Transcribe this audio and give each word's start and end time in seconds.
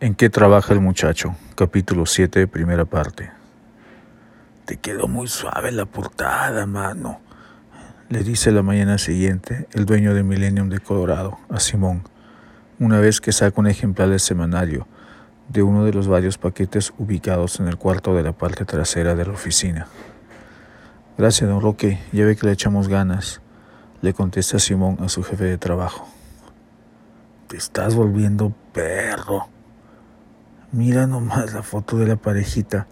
¿En 0.00 0.14
qué 0.14 0.30
trabaja 0.30 0.72
el 0.72 0.80
muchacho? 0.80 1.34
Capítulo 1.56 2.06
7, 2.06 2.46
primera 2.46 2.84
parte. 2.84 3.32
Te 4.64 4.76
quedó 4.76 5.08
muy 5.08 5.26
suave 5.26 5.72
la 5.72 5.86
portada, 5.86 6.66
mano. 6.66 7.18
Le 8.08 8.22
dice 8.22 8.52
la 8.52 8.62
mañana 8.62 8.98
siguiente 8.98 9.66
el 9.72 9.86
dueño 9.86 10.14
de 10.14 10.22
Millennium 10.22 10.68
de 10.68 10.78
Colorado 10.78 11.36
a 11.48 11.58
Simón, 11.58 12.04
una 12.78 13.00
vez 13.00 13.20
que 13.20 13.32
saca 13.32 13.60
un 13.60 13.66
ejemplar 13.66 14.08
del 14.08 14.20
semanario 14.20 14.86
de 15.48 15.64
uno 15.64 15.84
de 15.84 15.92
los 15.92 16.06
varios 16.06 16.38
paquetes 16.38 16.92
ubicados 16.96 17.58
en 17.58 17.66
el 17.66 17.76
cuarto 17.76 18.14
de 18.14 18.22
la 18.22 18.30
parte 18.30 18.64
trasera 18.64 19.16
de 19.16 19.26
la 19.26 19.32
oficina. 19.32 19.88
Gracias, 21.16 21.50
don 21.50 21.60
Roque, 21.60 21.98
ya 22.12 22.24
ve 22.24 22.36
que 22.36 22.46
le 22.46 22.52
echamos 22.52 22.86
ganas, 22.86 23.40
le 24.00 24.14
contesta 24.14 24.60
Simón 24.60 24.98
a 25.00 25.08
su 25.08 25.24
jefe 25.24 25.42
de 25.42 25.58
trabajo. 25.58 26.08
Te 27.48 27.56
estás 27.56 27.96
volviendo 27.96 28.54
perro. 28.72 29.57
Mira 30.70 31.06
nomás 31.06 31.54
la 31.54 31.62
foto 31.62 31.96
de 31.96 32.06
la 32.06 32.16
parejita. 32.16 32.86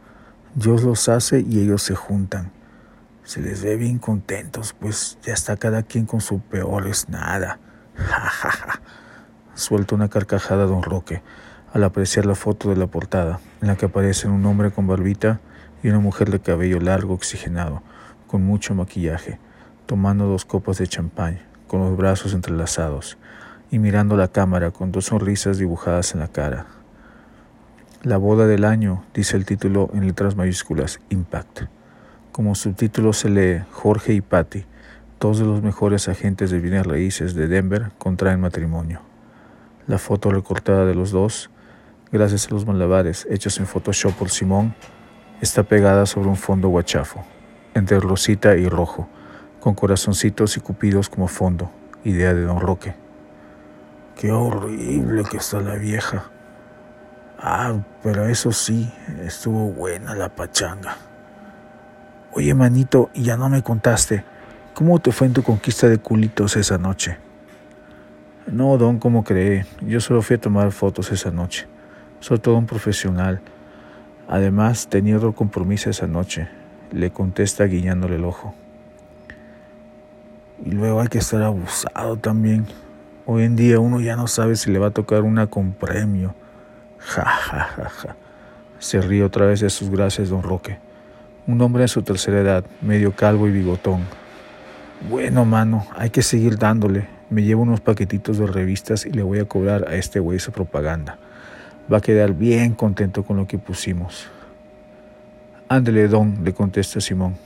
Dios 0.54 0.82
los 0.82 1.10
hace 1.10 1.40
y 1.40 1.60
ellos 1.60 1.82
se 1.82 1.94
juntan. 1.94 2.50
Se 3.22 3.42
les 3.42 3.62
ve 3.62 3.76
bien 3.76 3.98
contentos, 3.98 4.72
pues 4.72 5.18
ya 5.22 5.34
está 5.34 5.58
cada 5.58 5.82
quien 5.82 6.06
con 6.06 6.22
su 6.22 6.40
peor 6.40 6.86
es 6.86 7.10
nada. 7.10 7.58
Ja, 7.94 8.20
ja, 8.20 8.50
ja. 8.50 8.80
Suelta 9.54 9.94
una 9.94 10.08
carcajada 10.08 10.64
don 10.64 10.82
Roque 10.82 11.22
al 11.74 11.84
apreciar 11.84 12.24
la 12.24 12.34
foto 12.34 12.70
de 12.70 12.76
la 12.76 12.86
portada, 12.86 13.40
en 13.60 13.68
la 13.68 13.76
que 13.76 13.84
aparecen 13.84 14.30
un 14.30 14.46
hombre 14.46 14.70
con 14.70 14.86
barbita 14.86 15.40
y 15.82 15.88
una 15.88 15.98
mujer 15.98 16.30
de 16.30 16.40
cabello 16.40 16.80
largo 16.80 17.12
oxigenado, 17.12 17.82
con 18.26 18.42
mucho 18.42 18.74
maquillaje, 18.74 19.38
tomando 19.84 20.26
dos 20.26 20.46
copas 20.46 20.78
de 20.78 20.86
champán, 20.86 21.40
con 21.68 21.80
los 21.80 21.94
brazos 21.94 22.32
entrelazados, 22.32 23.18
y 23.70 23.78
mirando 23.78 24.16
la 24.16 24.28
cámara 24.28 24.70
con 24.70 24.92
dos 24.92 25.06
sonrisas 25.06 25.58
dibujadas 25.58 26.14
en 26.14 26.20
la 26.20 26.28
cara. 26.28 26.66
La 28.06 28.18
boda 28.18 28.46
del 28.46 28.64
año, 28.64 29.02
dice 29.14 29.36
el 29.36 29.44
título 29.44 29.90
en 29.92 30.06
letras 30.06 30.36
mayúsculas, 30.36 31.00
Impact. 31.08 31.62
Como 32.30 32.54
subtítulo 32.54 33.12
se 33.12 33.28
lee 33.28 33.64
Jorge 33.72 34.12
y 34.12 34.20
Patty, 34.20 34.64
dos 35.18 35.40
de 35.40 35.44
los 35.44 35.60
mejores 35.60 36.08
agentes 36.08 36.52
de 36.52 36.60
bienes 36.60 36.86
raíces 36.86 37.34
de 37.34 37.48
Denver, 37.48 37.90
contraen 37.98 38.40
matrimonio. 38.40 39.00
La 39.88 39.98
foto 39.98 40.30
recortada 40.30 40.86
de 40.86 40.94
los 40.94 41.10
dos, 41.10 41.50
gracias 42.12 42.46
a 42.46 42.50
los 42.50 42.64
malabares 42.64 43.26
hechos 43.28 43.58
en 43.58 43.66
Photoshop 43.66 44.14
por 44.14 44.30
Simón, 44.30 44.76
está 45.40 45.64
pegada 45.64 46.06
sobre 46.06 46.28
un 46.28 46.36
fondo 46.36 46.68
guachafo, 46.68 47.24
entre 47.74 47.98
rosita 47.98 48.54
y 48.54 48.68
rojo, 48.68 49.08
con 49.58 49.74
corazoncitos 49.74 50.56
y 50.56 50.60
cupidos 50.60 51.08
como 51.08 51.26
fondo, 51.26 51.72
idea 52.04 52.34
de 52.34 52.42
Don 52.42 52.60
Roque. 52.60 52.94
Qué 54.14 54.30
horrible 54.30 55.24
que 55.28 55.38
está 55.38 55.60
la 55.60 55.74
vieja. 55.74 56.30
Ah, 57.38 57.74
pero 58.02 58.26
eso 58.26 58.50
sí, 58.50 58.90
estuvo 59.22 59.70
buena 59.70 60.14
la 60.14 60.30
pachanga. 60.30 60.96
Oye, 62.32 62.54
manito, 62.54 63.10
ya 63.14 63.36
no 63.36 63.50
me 63.50 63.62
contaste, 63.62 64.24
¿cómo 64.72 64.98
te 65.00 65.12
fue 65.12 65.26
en 65.26 65.34
tu 65.34 65.42
conquista 65.42 65.86
de 65.86 65.98
culitos 65.98 66.56
esa 66.56 66.78
noche? 66.78 67.18
No, 68.46 68.78
don, 68.78 68.98
¿cómo 68.98 69.22
cree? 69.22 69.66
Yo 69.82 70.00
solo 70.00 70.22
fui 70.22 70.36
a 70.36 70.40
tomar 70.40 70.72
fotos 70.72 71.12
esa 71.12 71.30
noche. 71.30 71.66
Soy 72.20 72.38
todo 72.38 72.56
un 72.56 72.66
profesional. 72.66 73.40
Además, 74.28 74.88
tenía 74.88 75.16
otro 75.16 75.34
compromiso 75.34 75.90
esa 75.90 76.06
noche, 76.06 76.48
le 76.90 77.10
contesta 77.10 77.64
guiñándole 77.64 78.16
el 78.16 78.24
ojo. 78.24 78.54
Y 80.64 80.70
luego 80.70 81.00
hay 81.02 81.08
que 81.08 81.18
estar 81.18 81.42
abusado 81.42 82.16
también. 82.16 82.66
Hoy 83.26 83.44
en 83.44 83.56
día 83.56 83.78
uno 83.78 84.00
ya 84.00 84.16
no 84.16 84.26
sabe 84.26 84.56
si 84.56 84.70
le 84.70 84.78
va 84.78 84.88
a 84.88 84.92
tocar 84.92 85.22
una 85.22 85.48
con 85.48 85.72
premio 85.72 86.34
Ja, 87.06 87.24
ja, 87.24 87.68
ja, 87.76 87.88
ja. 87.88 88.16
Se 88.80 89.00
ríe 89.00 89.22
otra 89.22 89.46
vez 89.46 89.60
de 89.60 89.70
sus 89.70 89.90
gracias, 89.90 90.28
don 90.28 90.42
Roque. 90.42 90.78
Un 91.46 91.60
hombre 91.62 91.82
de 91.82 91.88
su 91.88 92.02
tercera 92.02 92.40
edad, 92.40 92.64
medio 92.82 93.12
calvo 93.12 93.46
y 93.46 93.52
bigotón. 93.52 94.00
Bueno, 95.08 95.44
mano, 95.44 95.86
hay 95.96 96.10
que 96.10 96.22
seguir 96.22 96.58
dándole. 96.58 97.06
Me 97.30 97.44
llevo 97.44 97.62
unos 97.62 97.80
paquetitos 97.80 98.38
de 98.38 98.46
revistas 98.48 99.06
y 99.06 99.12
le 99.12 99.22
voy 99.22 99.38
a 99.38 99.44
cobrar 99.44 99.86
a 99.88 99.94
este 99.94 100.18
güey 100.18 100.40
su 100.40 100.50
propaganda. 100.50 101.16
Va 101.90 101.98
a 101.98 102.00
quedar 102.00 102.34
bien 102.34 102.74
contento 102.74 103.22
con 103.22 103.36
lo 103.36 103.46
que 103.46 103.58
pusimos. 103.58 104.26
Ándele, 105.68 106.08
don, 106.08 106.44
le 106.44 106.52
contesta 106.54 107.00
Simón. 107.00 107.36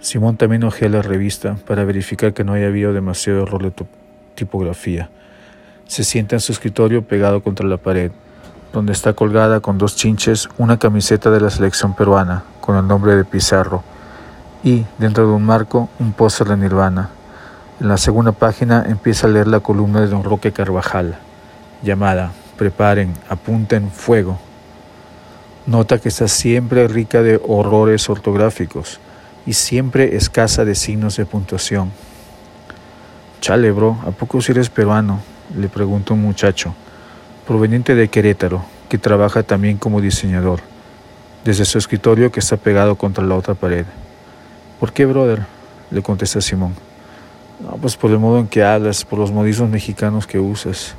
Simón 0.00 0.38
también 0.38 0.64
ojea 0.64 0.88
la 0.88 1.02
revista 1.02 1.56
para 1.66 1.84
verificar 1.84 2.32
que 2.32 2.42
no 2.42 2.54
haya 2.54 2.68
habido 2.68 2.94
demasiado 2.94 3.42
error 3.42 3.62
de 3.62 3.84
tipografía. 4.34 5.10
Se 5.86 6.04
sienta 6.04 6.36
en 6.36 6.40
su 6.40 6.52
escritorio 6.52 7.02
pegado 7.02 7.42
contra 7.42 7.66
la 7.66 7.76
pared 7.76 8.10
donde 8.72 8.92
está 8.92 9.12
colgada 9.14 9.60
con 9.60 9.78
dos 9.78 9.96
chinches 9.96 10.48
una 10.58 10.78
camiseta 10.78 11.30
de 11.30 11.40
la 11.40 11.50
selección 11.50 11.94
peruana 11.94 12.44
con 12.60 12.76
el 12.76 12.86
nombre 12.86 13.16
de 13.16 13.24
Pizarro 13.24 13.82
y, 14.62 14.84
dentro 14.98 15.26
de 15.26 15.32
un 15.32 15.42
marco, 15.42 15.88
un 15.98 16.12
póster 16.12 16.48
de 16.48 16.56
Nirvana. 16.56 17.10
En 17.80 17.88
la 17.88 17.96
segunda 17.96 18.32
página 18.32 18.84
empieza 18.86 19.26
a 19.26 19.30
leer 19.30 19.46
la 19.48 19.60
columna 19.60 20.00
de 20.00 20.08
don 20.08 20.22
Roque 20.22 20.52
Carvajal, 20.52 21.18
llamada 21.82 22.32
Preparen, 22.58 23.14
apunten, 23.28 23.90
fuego. 23.90 24.38
Nota 25.66 25.98
que 25.98 26.10
está 26.10 26.28
siempre 26.28 26.86
rica 26.88 27.22
de 27.22 27.40
horrores 27.46 28.08
ortográficos 28.10 29.00
y 29.46 29.54
siempre 29.54 30.16
escasa 30.16 30.64
de 30.64 30.74
signos 30.74 31.16
de 31.16 31.26
puntuación. 31.26 31.90
Chale, 33.40 33.72
bro, 33.72 33.98
¿a 34.06 34.10
poco 34.10 34.40
si 34.42 34.52
eres 34.52 34.68
peruano? 34.68 35.20
le 35.56 35.68
preguntó 35.68 36.14
un 36.14 36.22
muchacho 36.22 36.74
proveniente 37.50 37.96
de 37.96 38.06
Querétaro, 38.06 38.64
que 38.88 38.96
trabaja 38.96 39.42
también 39.42 39.76
como 39.76 40.00
diseñador, 40.00 40.60
desde 41.44 41.64
su 41.64 41.78
escritorio 41.78 42.30
que 42.30 42.38
está 42.38 42.56
pegado 42.56 42.94
contra 42.94 43.24
la 43.24 43.34
otra 43.34 43.54
pared. 43.54 43.86
¿Por 44.78 44.92
qué, 44.92 45.04
brother? 45.04 45.46
le 45.90 46.00
contesta 46.00 46.40
Simón. 46.40 46.76
No, 47.58 47.70
pues 47.70 47.96
por 47.96 48.12
el 48.12 48.20
modo 48.20 48.38
en 48.38 48.46
que 48.46 48.62
hablas, 48.62 49.04
por 49.04 49.18
los 49.18 49.32
modismos 49.32 49.68
mexicanos 49.68 50.28
que 50.28 50.38
usas. 50.38 50.94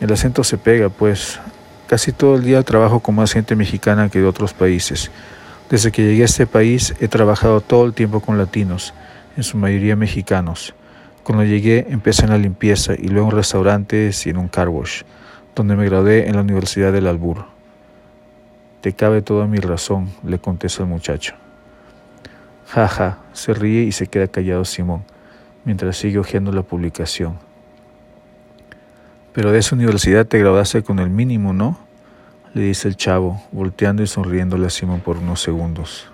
El 0.00 0.12
acento 0.12 0.44
se 0.44 0.58
pega, 0.58 0.90
pues. 0.90 1.40
Casi 1.88 2.12
todo 2.12 2.36
el 2.36 2.44
día 2.44 2.62
trabajo 2.62 3.00
con 3.00 3.16
más 3.16 3.32
gente 3.32 3.56
mexicana 3.56 4.08
que 4.10 4.20
de 4.20 4.26
otros 4.26 4.52
países. 4.52 5.10
Desde 5.68 5.90
que 5.90 6.04
llegué 6.04 6.22
a 6.22 6.26
este 6.26 6.46
país 6.46 6.94
he 7.00 7.08
trabajado 7.08 7.62
todo 7.62 7.84
el 7.84 7.94
tiempo 7.94 8.20
con 8.20 8.38
latinos, 8.38 8.94
en 9.36 9.42
su 9.42 9.56
mayoría 9.56 9.96
mexicanos. 9.96 10.72
Cuando 11.24 11.42
llegué 11.42 11.84
empecé 11.90 12.26
en 12.26 12.30
la 12.30 12.38
limpieza 12.38 12.94
y 12.94 13.08
luego 13.08 13.30
en 13.30 13.36
restaurantes 13.38 14.24
y 14.24 14.30
en 14.30 14.36
un 14.36 14.46
car 14.46 14.68
wash 14.68 15.02
donde 15.58 15.76
me 15.76 15.84
gradué 15.84 16.28
en 16.28 16.36
la 16.36 16.42
Universidad 16.42 16.92
del 16.92 17.08
Albur. 17.08 17.44
Te 18.80 18.92
cabe 18.92 19.22
toda 19.22 19.46
mi 19.46 19.58
razón, 19.58 20.08
le 20.24 20.38
contesta 20.38 20.84
el 20.84 20.88
muchacho. 20.88 21.34
Jaja, 22.68 22.88
ja, 22.88 23.18
se 23.32 23.54
ríe 23.54 23.82
y 23.82 23.92
se 23.92 24.06
queda 24.06 24.28
callado 24.28 24.64
Simón, 24.64 25.02
mientras 25.64 25.96
sigue 25.96 26.18
hojeando 26.18 26.52
la 26.52 26.62
publicación. 26.62 27.38
Pero 29.32 29.50
de 29.50 29.58
esa 29.58 29.74
universidad 29.74 30.26
te 30.26 30.38
graduaste 30.38 30.82
con 30.82 31.00
el 31.00 31.10
mínimo, 31.10 31.52
¿no? 31.52 31.76
le 32.54 32.62
dice 32.62 32.88
el 32.88 32.96
chavo, 32.96 33.42
volteando 33.52 34.02
y 34.02 34.06
sonriéndole 34.06 34.66
a 34.66 34.70
Simón 34.70 35.00
por 35.00 35.18
unos 35.18 35.42
segundos. 35.42 36.06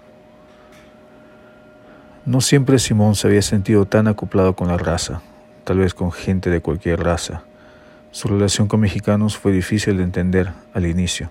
No 2.25 2.41
siempre 2.41 2.79
Simón 2.79 3.15
se 3.15 3.27
había 3.27 3.43
sentido 3.43 3.85
tan 3.85 4.09
acoplado 4.09 4.57
con 4.57 4.69
la 4.69 4.79
raza, 4.79 5.21
tal 5.65 5.79
vez 5.79 5.93
con 5.93 6.13
gente 6.13 6.51
de 6.51 6.61
cualquier 6.61 7.03
raza. 7.03 7.45
Su 8.15 8.29
relación 8.29 8.69
con 8.69 8.79
mexicanos 8.79 9.37
fue 9.37 9.51
difícil 9.51 9.97
de 9.97 10.05
entender 10.05 10.53
al 10.73 10.87
inicio, 10.87 11.31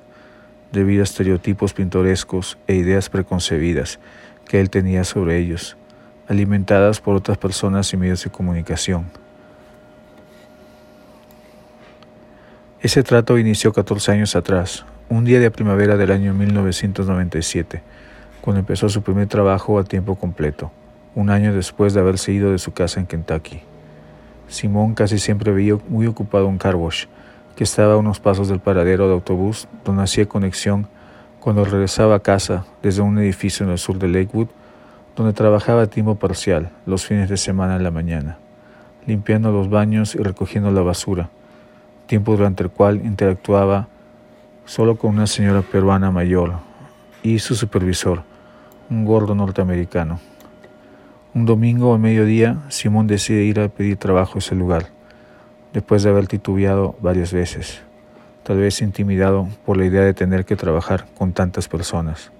debido 0.74 1.00
a 1.00 1.06
estereotipos 1.06 1.74
pintorescos 1.74 2.58
e 2.68 2.76
ideas 2.76 3.10
preconcebidas 3.10 4.02
que 4.46 4.60
él 4.60 4.70
tenía 4.70 5.06
sobre 5.06 5.38
ellos, 5.38 5.78
alimentadas 6.28 7.00
por 7.00 7.16
otras 7.16 7.38
personas 7.38 7.94
y 7.94 7.96
medios 7.96 8.26
de 8.26 8.32
comunicación. 8.32 9.06
Ese 12.82 13.02
trato 13.02 13.38
inició 13.38 13.72
14 13.72 14.12
años 14.12 14.36
atrás, 14.36 14.86
un 15.08 15.24
día 15.24 15.40
de 15.40 15.52
primavera 15.52 15.96
del 15.96 16.12
año 16.12 16.34
1997, 16.34 17.82
cuando 18.42 18.60
empezó 18.60 18.90
su 18.90 19.02
primer 19.04 19.28
trabajo 19.28 19.80
a 19.80 19.86
tiempo 19.86 20.16
completo, 20.16 20.70
un 21.16 21.30
año 21.30 21.54
después 21.54 21.94
de 21.94 22.02
haberse 22.02 22.34
ido 22.34 22.52
de 22.52 22.58
su 22.58 22.74
casa 22.74 23.00
en 23.00 23.06
Kentucky. 23.06 23.62
Simón 24.48 24.94
casi 24.94 25.20
siempre 25.20 25.52
veía 25.52 25.78
muy 25.88 26.08
ocupado 26.08 26.48
un 26.48 26.58
car 26.58 26.76
wash, 26.76 27.06
que 27.56 27.64
estaba 27.64 27.94
a 27.94 27.98
unos 27.98 28.20
pasos 28.20 28.48
del 28.48 28.60
paradero 28.60 29.08
de 29.08 29.14
autobús 29.14 29.68
donde 29.86 30.04
hacía 30.04 30.28
conexión 30.28 30.88
cuando 31.40 31.66
regresaba 31.66 32.16
a 32.16 32.20
casa 32.20 32.66
desde 32.82 33.02
un 33.02 33.18
edificio 33.20 33.66
en 33.66 33.72
el 33.72 33.78
sur 33.78 34.00
de 34.00 34.08
Lakewood, 34.08 34.48
donde 35.16 35.34
trabajaba 35.34 35.84
a 35.84 35.88
tiempo 35.88 36.16
parcial 36.16 36.72
los 36.86 37.06
fines 37.06 37.30
de 37.30 37.38
semana 37.38 37.76
en 37.76 37.84
la 37.84 37.92
mañana, 37.92 38.38
limpiando 39.06 39.52
los 39.52 39.70
baños 39.70 40.16
y 40.16 40.20
recogiendo 40.20 40.72
la 40.72 40.82
basura, 40.82 41.30
tiempo 42.08 42.36
durante 42.36 42.64
el 42.64 42.70
cual 42.70 43.02
interactuaba 43.04 43.88
solo 44.66 44.98
con 44.98 45.12
una 45.12 45.28
señora 45.28 45.62
peruana 45.62 46.12
mayor 46.12 46.54
y 47.22 47.40
su 47.40 47.56
supervisor, 47.56 48.24
un 48.90 49.06
gordo 49.06 49.36
norteamericano. 49.36 50.20
Un 51.36 51.48
domingo 51.48 51.96
a 51.96 51.98
mediodía, 51.98 52.62
Simón 52.70 53.08
decide 53.08 53.44
ir 53.44 53.60
a 53.60 53.68
pedir 53.68 53.98
trabajo 53.98 54.34
a 54.36 54.38
ese 54.38 54.54
lugar, 54.54 54.90
después 55.74 56.04
de 56.04 56.12
haber 56.12 56.28
titubeado 56.28 56.96
varias 57.02 57.34
veces. 57.34 57.82
tal 58.44 58.58
vez 58.58 58.82
intimidado 58.82 59.48
por 59.66 59.78
la 59.78 59.86
idea 59.86 60.02
de 60.02 60.14
tener 60.14 60.46
que 60.46 60.56
trabajar 60.56 61.06
con 61.18 61.32
tantas 61.32 61.68
personas, 61.68 62.32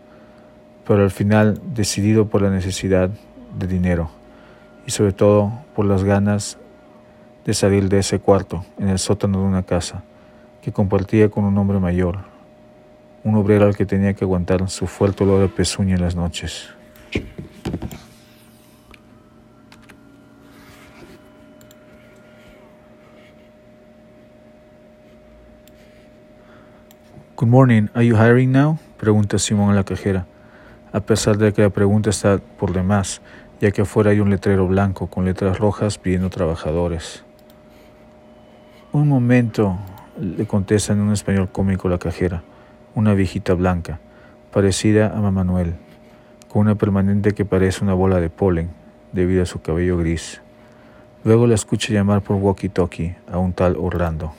pero 0.86 1.02
al 1.02 1.12
final 1.12 1.60
decidido 1.74 2.28
por 2.28 2.42
la 2.42 2.50
necesidad 2.50 3.10
de 3.58 3.68
dinero 3.68 4.12
y 4.86 4.92
sobre 4.92 5.14
todo 5.14 5.52
por 5.74 5.86
las 5.86 6.04
ganas 6.04 6.58
de 7.46 7.54
salir 7.54 7.90
de 7.90 8.00
ese 8.00 8.20
cuarto 8.20 8.66
en 8.78 8.90
el 8.90 9.00
sótano 9.00 9.40
de 9.40 9.46
una 9.46 9.64
casa 9.64 10.04
que 10.62 10.74
compartía 10.74 11.30
con 11.30 11.46
un 11.46 11.58
hombre 11.58 11.80
mayor, 11.80 12.20
un 13.24 13.36
obrero 13.36 13.66
al 13.66 13.76
que 13.76 13.86
tenía 13.86 14.14
que 14.14 14.26
aguantar 14.26 14.70
su 14.70 14.86
fuerte 14.86 15.24
olor 15.24 15.40
de 15.40 15.48
pezuña 15.48 15.96
en 15.96 16.02
las 16.02 16.16
noches. 16.16 16.68
Good 27.36 27.50
morning, 27.50 27.90
are 27.96 28.06
you 28.06 28.16
hiring 28.16 28.52
now? 28.52 28.78
Pregunta 29.00 29.40
Simón 29.40 29.72
a 29.72 29.74
la 29.74 29.84
cajera, 29.84 30.28
a 30.92 31.00
pesar 31.00 31.40
de 31.40 31.52
que 31.52 31.64
la 31.64 31.72
pregunta 31.72 32.12
está 32.12 32.38
por 32.38 32.74
demás, 32.74 33.24
ya 33.60 33.72
que 33.72 33.82
afuera 33.82 34.12
hay 34.12 34.20
un 34.20 34.30
letrero 34.30 34.68
blanco 34.68 35.08
con 35.08 35.26
letras 35.26 35.58
rojas 35.58 35.98
pidiendo 35.98 36.30
trabajadores. 36.30 37.24
Un 38.92 39.08
momento, 39.08 39.80
le 40.20 40.46
contesta 40.46 40.94
en 40.94 41.00
un 41.00 41.12
español 41.12 41.50
cómico 41.52 41.90
la 41.90 41.98
cajera, 41.98 42.44
una 42.94 43.16
viejita 43.16 43.56
blanca, 43.56 44.00
parecida 44.52 45.08
a 45.08 45.32
Manuel, 45.32 45.74
con 46.50 46.62
una 46.62 46.76
permanente 46.76 47.32
que 47.32 47.46
parece 47.46 47.84
una 47.84 47.96
bola 47.96 48.20
de 48.20 48.30
polen 48.30 48.70
debido 49.12 49.42
a 49.42 49.48
su 49.48 49.60
cabello 49.60 49.98
gris. 49.98 50.40
Luego 51.24 51.48
la 51.48 51.56
escucha 51.56 51.92
llamar 51.92 52.22
por 52.22 52.38
walkie-talkie 52.38 53.16
a 53.32 53.40
un 53.40 53.54
tal 53.54 53.76
Orlando. 53.76 54.34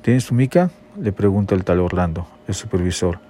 ¿Tienes 0.00 0.24
tu 0.24 0.34
mica? 0.34 0.70
Le 1.00 1.12
pregunta 1.12 1.54
el 1.54 1.64
tal 1.64 1.80
Orlando, 1.80 2.26
el 2.48 2.54
supervisor, 2.54 3.20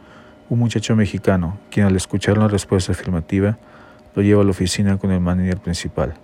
un 0.49 0.59
muchacho 0.59 0.97
mexicano, 0.97 1.59
quien 1.71 1.87
al 1.87 1.97
escuchar 1.97 2.39
la 2.39 2.49
respuesta 2.49 2.93
afirmativa 2.93 3.59
lo 4.15 4.23
lleva 4.23 4.41
a 4.41 4.45
la 4.45 4.51
oficina 4.51 4.97
con 4.97 5.11
el 5.11 5.21
manager 5.21 5.59
principal, 5.59 6.15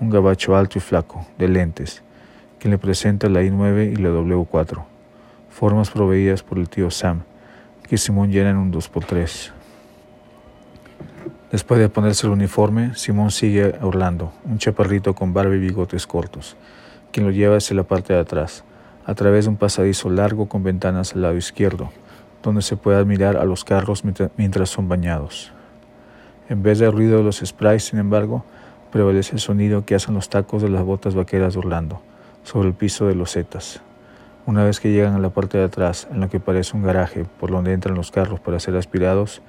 un 0.00 0.10
gabacho 0.10 0.56
alto 0.56 0.78
y 0.78 0.80
flaco, 0.80 1.26
de 1.36 1.48
lentes, 1.48 2.02
quien 2.60 2.70
le 2.70 2.78
presenta 2.78 3.28
la 3.28 3.42
I-9 3.42 3.92
y 3.92 3.96
la 3.96 4.10
W4, 4.10 4.84
formas 5.50 5.90
proveídas 5.90 6.42
por 6.44 6.58
el 6.58 6.68
tío 6.68 6.90
Sam, 6.90 7.22
que 7.82 7.98
Simón 7.98 8.30
llena 8.30 8.50
en 8.50 8.58
un 8.58 8.72
2x3. 8.72 9.50
Después 11.50 11.80
de 11.80 11.88
ponerse 11.88 12.26
el 12.26 12.32
uniforme, 12.32 12.94
Simón 12.94 13.32
sigue 13.32 13.74
a 13.80 13.84
Orlando, 13.84 14.32
un 14.44 14.58
chaparrito 14.58 15.14
con 15.14 15.32
barba 15.32 15.56
y 15.56 15.58
bigotes 15.58 16.06
cortos, 16.06 16.56
quien 17.10 17.26
lo 17.26 17.32
lleva 17.32 17.56
hacia 17.56 17.74
la 17.74 17.84
parte 17.84 18.12
de 18.12 18.20
atrás, 18.20 18.64
a 19.08 19.14
través 19.14 19.46
de 19.46 19.48
un 19.48 19.56
pasadizo 19.56 20.10
largo 20.10 20.50
con 20.50 20.62
ventanas 20.62 21.14
al 21.14 21.22
lado 21.22 21.36
izquierdo, 21.38 21.88
donde 22.42 22.60
se 22.60 22.76
puede 22.76 22.98
admirar 22.98 23.38
a 23.38 23.44
los 23.46 23.64
carros 23.64 24.02
mientras 24.36 24.68
son 24.68 24.86
bañados. 24.86 25.50
En 26.50 26.62
vez 26.62 26.78
del 26.78 26.92
ruido 26.92 27.16
de 27.16 27.24
los 27.24 27.38
sprays, 27.38 27.84
sin 27.84 28.00
embargo, 28.00 28.44
prevalece 28.92 29.32
el 29.32 29.40
sonido 29.40 29.86
que 29.86 29.94
hacen 29.94 30.14
los 30.14 30.28
tacos 30.28 30.60
de 30.60 30.68
las 30.68 30.84
botas 30.84 31.14
vaqueras 31.14 31.54
de 31.54 31.60
Orlando 31.60 32.02
sobre 32.42 32.68
el 32.68 32.74
piso 32.74 33.06
de 33.06 33.14
los 33.14 33.32
zetas. 33.32 33.80
Una 34.44 34.62
vez 34.62 34.78
que 34.78 34.92
llegan 34.92 35.14
a 35.14 35.20
la 35.20 35.30
parte 35.30 35.56
de 35.56 35.64
atrás, 35.64 36.06
en 36.10 36.20
lo 36.20 36.28
que 36.28 36.38
parece 36.38 36.76
un 36.76 36.82
garaje 36.82 37.24
por 37.40 37.50
donde 37.50 37.72
entran 37.72 37.94
los 37.94 38.10
carros 38.10 38.40
para 38.40 38.60
ser 38.60 38.76
aspirados, 38.76 39.40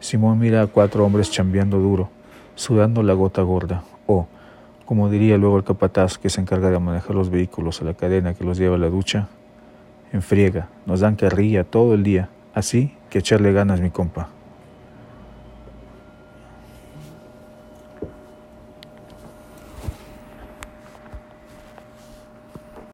Simón 0.00 0.40
mira 0.40 0.60
a 0.60 0.66
cuatro 0.66 1.04
hombres 1.04 1.30
chambeando 1.30 1.78
duro, 1.78 2.08
sudando 2.56 3.04
la 3.04 3.12
gota 3.12 3.42
gorda, 3.42 3.84
o, 4.08 4.26
como 4.84 5.08
diría 5.08 5.38
luego 5.38 5.56
el 5.56 5.64
capataz 5.64 6.18
que 6.18 6.30
se 6.30 6.40
encarga 6.40 6.70
de 6.70 6.78
manejar 6.78 7.14
los 7.14 7.30
vehículos 7.30 7.80
a 7.80 7.84
la 7.84 7.94
cadena 7.94 8.34
que 8.34 8.44
los 8.44 8.58
lleva 8.58 8.76
a 8.76 8.78
la 8.78 8.88
ducha, 8.88 9.28
en 10.12 10.22
friega, 10.22 10.68
nos 10.86 11.00
dan 11.00 11.16
carrilla 11.16 11.64
todo 11.64 11.94
el 11.94 12.02
día, 12.02 12.28
así 12.54 12.94
que 13.10 13.18
echarle 13.18 13.52
ganas 13.52 13.80
mi 13.80 13.90
compa. 13.90 14.28